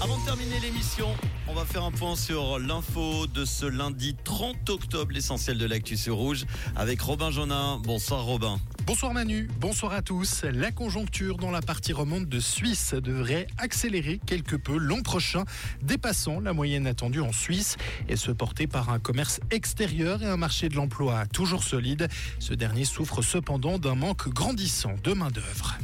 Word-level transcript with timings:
Avant 0.00 0.18
de 0.18 0.24
terminer 0.24 0.58
l'émission, 0.60 1.08
on 1.46 1.54
va 1.54 1.64
faire 1.64 1.84
un 1.84 1.92
point 1.92 2.16
sur 2.16 2.58
l'info 2.58 3.26
de 3.26 3.44
ce 3.44 3.64
lundi 3.64 4.16
30 4.24 4.68
octobre, 4.68 5.12
l'essentiel 5.12 5.56
de 5.56 5.64
l'actu 5.66 5.96
sur 5.96 6.16
Rouge, 6.16 6.44
avec 6.74 7.00
Robin 7.00 7.30
Jonin. 7.30 7.80
Bonsoir 7.84 8.24
Robin. 8.24 8.58
Bonsoir 8.86 9.14
Manu, 9.14 9.48
bonsoir 9.60 9.92
à 9.92 10.02
tous. 10.02 10.42
La 10.42 10.72
conjoncture 10.72 11.36
dans 11.36 11.50
la 11.50 11.62
partie 11.62 11.92
romande 11.92 12.28
de 12.28 12.40
Suisse 12.40 12.92
devrait 12.92 13.46
accélérer 13.56 14.20
quelque 14.26 14.56
peu 14.56 14.76
l'an 14.76 15.00
prochain, 15.00 15.44
dépassant 15.80 16.40
la 16.40 16.52
moyenne 16.52 16.86
attendue 16.86 17.20
en 17.20 17.32
Suisse 17.32 17.76
et 18.08 18.16
se 18.16 18.32
porter 18.32 18.66
par 18.66 18.90
un 18.90 18.98
commerce 18.98 19.40
extérieur 19.50 20.22
et 20.22 20.26
un 20.26 20.36
marché 20.36 20.68
de 20.68 20.74
l'emploi 20.74 21.24
toujours 21.26 21.62
solide. 21.62 22.08
Ce 22.40 22.52
dernier 22.52 22.84
souffre 22.84 23.22
cependant 23.22 23.78
d'un 23.78 23.94
manque 23.94 24.28
grandissant 24.28 24.96
de 25.02 25.12
main-d'œuvre. 25.12 25.78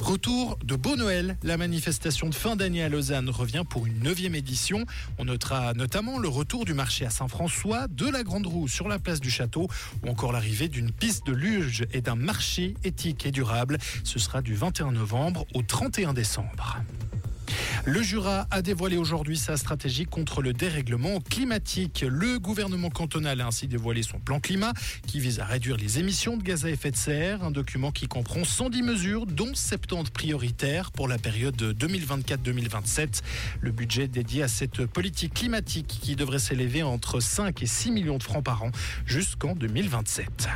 Retour 0.00 0.58
de 0.64 0.76
Beau 0.76 0.96
Noël. 0.96 1.36
La 1.42 1.58
manifestation 1.58 2.28
de 2.30 2.34
fin 2.34 2.56
d'année 2.56 2.82
à 2.82 2.88
Lausanne 2.88 3.28
revient 3.28 3.64
pour 3.68 3.86
une 3.86 4.02
neuvième 4.02 4.34
édition. 4.34 4.86
On 5.18 5.26
notera 5.26 5.74
notamment 5.74 6.18
le 6.18 6.28
retour 6.28 6.64
du 6.64 6.72
marché 6.72 7.04
à 7.04 7.10
Saint-François, 7.10 7.86
de 7.86 8.08
la 8.08 8.22
Grande 8.22 8.46
Roue 8.46 8.66
sur 8.66 8.88
la 8.88 8.98
place 8.98 9.20
du 9.20 9.30
Château 9.30 9.68
ou 10.02 10.08
encore 10.10 10.32
l'arrivée 10.32 10.68
d'une 10.68 10.90
piste 10.90 11.26
de 11.26 11.32
luge 11.32 11.86
et 11.92 12.00
d'un 12.00 12.16
marché 12.16 12.74
éthique 12.82 13.26
et 13.26 13.30
durable. 13.30 13.76
Ce 14.02 14.18
sera 14.18 14.40
du 14.40 14.54
21 14.54 14.92
novembre 14.92 15.44
au 15.54 15.62
31 15.62 16.14
décembre. 16.14 16.78
Le 17.84 18.02
Jura 18.02 18.46
a 18.50 18.62
dévoilé 18.62 18.96
aujourd'hui 18.96 19.36
sa 19.36 19.56
stratégie 19.56 20.04
contre 20.04 20.42
le 20.42 20.52
dérèglement 20.52 21.20
climatique. 21.20 22.04
Le 22.08 22.38
gouvernement 22.38 22.90
cantonal 22.90 23.40
a 23.40 23.46
ainsi 23.46 23.68
dévoilé 23.68 24.02
son 24.02 24.18
plan 24.18 24.40
climat 24.40 24.72
qui 25.06 25.20
vise 25.20 25.40
à 25.40 25.44
réduire 25.44 25.76
les 25.76 25.98
émissions 25.98 26.36
de 26.36 26.42
gaz 26.42 26.64
à 26.64 26.70
effet 26.70 26.90
de 26.90 26.96
serre, 26.96 27.42
un 27.42 27.50
document 27.50 27.90
qui 27.92 28.06
comprend 28.06 28.44
110 28.44 28.82
mesures 28.82 29.26
dont 29.26 29.54
70 29.54 30.10
prioritaires 30.10 30.90
pour 30.92 31.08
la 31.08 31.18
période 31.18 31.56
2024-2027. 31.56 33.22
Le 33.60 33.70
budget 33.70 34.08
dédié 34.08 34.42
à 34.42 34.48
cette 34.48 34.86
politique 34.86 35.34
climatique 35.34 35.86
qui 35.86 36.16
devrait 36.16 36.38
s'élever 36.38 36.82
entre 36.82 37.20
5 37.20 37.62
et 37.62 37.66
6 37.66 37.90
millions 37.90 38.18
de 38.18 38.22
francs 38.22 38.44
par 38.44 38.62
an 38.62 38.70
jusqu'en 39.06 39.54
2027. 39.54 40.48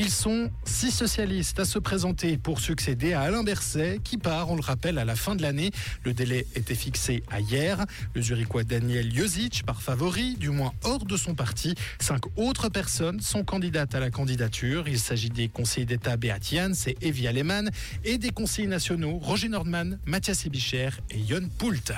Ils 0.00 0.10
sont 0.10 0.48
six 0.64 0.92
socialistes 0.92 1.58
à 1.58 1.64
se 1.64 1.80
présenter 1.80 2.38
pour 2.38 2.60
succéder 2.60 3.14
à 3.14 3.22
Alain 3.22 3.42
Berset, 3.42 3.98
qui 4.04 4.16
part, 4.16 4.48
on 4.48 4.54
le 4.54 4.60
rappelle, 4.60 4.96
à 4.96 5.04
la 5.04 5.16
fin 5.16 5.34
de 5.34 5.42
l'année. 5.42 5.72
Le 6.04 6.14
délai 6.14 6.46
était 6.54 6.76
fixé 6.76 7.24
à 7.32 7.40
hier. 7.40 7.84
Le 8.14 8.22
Zurichois 8.22 8.62
Daniel 8.62 9.12
Jozic 9.12 9.64
par 9.66 9.82
favori, 9.82 10.36
du 10.36 10.50
moins 10.50 10.72
hors 10.84 11.04
de 11.04 11.16
son 11.16 11.34
parti. 11.34 11.74
Cinq 11.98 12.22
autres 12.36 12.68
personnes 12.68 13.20
sont 13.20 13.42
candidates 13.42 13.92
à 13.96 13.98
la 13.98 14.12
candidature. 14.12 14.86
Il 14.86 15.00
s'agit 15.00 15.30
des 15.30 15.48
conseillers 15.48 15.84
d'État 15.84 16.16
Beat 16.16 16.48
Jans 16.48 16.74
et 16.86 16.96
Evi 17.02 17.26
Alemann 17.26 17.68
et 18.04 18.18
des 18.18 18.30
conseillers 18.30 18.68
nationaux 18.68 19.18
Roger 19.18 19.48
Nordman, 19.48 19.98
Mathias 20.06 20.46
Ebicher 20.46 20.90
et 21.10 21.18
Jon 21.28 21.48
Poult. 21.58 21.92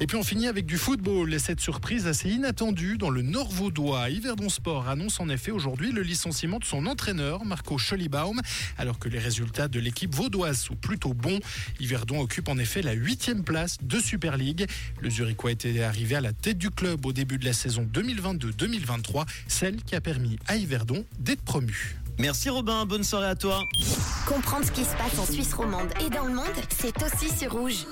Et 0.00 0.06
puis 0.06 0.16
on 0.16 0.24
finit 0.24 0.46
avec 0.46 0.64
du 0.64 0.78
football 0.78 1.34
et 1.34 1.38
cette 1.38 1.60
surprise 1.60 2.06
assez 2.06 2.30
inattendue 2.30 2.96
dans 2.96 3.10
le 3.10 3.20
Nord 3.20 3.50
Vaudois. 3.50 4.08
Yverdon 4.08 4.48
Sport 4.48 4.88
annonce 4.88 5.20
en 5.20 5.28
effet 5.28 5.50
aujourd'hui 5.50 5.92
le 5.92 6.00
licenciement 6.00 6.58
de 6.58 6.64
son 6.64 6.86
entraîneur 6.86 7.33
Marco 7.42 7.78
Schollibaum 7.78 8.40
alors 8.78 8.98
que 8.98 9.08
les 9.08 9.18
résultats 9.18 9.68
de 9.68 9.80
l'équipe 9.80 10.14
vaudoise 10.14 10.58
sont 10.58 10.76
plutôt 10.76 11.14
bons. 11.14 11.40
Yverdon 11.80 12.20
occupe 12.20 12.48
en 12.48 12.58
effet 12.58 12.82
la 12.82 12.92
huitième 12.92 13.42
place 13.42 13.78
de 13.82 13.98
Super 13.98 14.36
League. 14.36 14.66
Le 15.00 15.10
Zurichois 15.10 15.52
était 15.52 15.82
arrivé 15.82 16.14
à 16.16 16.20
la 16.20 16.32
tête 16.32 16.58
du 16.58 16.70
club 16.70 17.04
au 17.06 17.12
début 17.12 17.38
de 17.38 17.44
la 17.44 17.52
saison 17.52 17.88
2022-2023, 17.92 19.26
celle 19.48 19.82
qui 19.82 19.96
a 19.96 20.00
permis 20.00 20.38
à 20.46 20.56
Yverdon 20.56 21.04
d'être 21.18 21.42
promu. 21.42 21.96
Merci 22.18 22.48
Robin, 22.48 22.86
bonne 22.86 23.02
soirée 23.02 23.28
à 23.28 23.34
toi. 23.34 23.60
Comprendre 24.26 24.64
ce 24.64 24.70
qui 24.70 24.84
se 24.84 24.94
passe 24.96 25.18
en 25.18 25.26
Suisse 25.26 25.52
romande 25.52 25.88
et 26.04 26.10
dans 26.10 26.26
le 26.26 26.34
monde, 26.34 26.44
c'est 26.68 26.94
aussi 27.02 27.28
sur 27.36 27.52
Rouge. 27.52 27.86